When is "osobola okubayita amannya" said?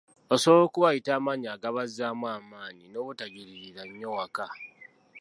0.33-1.49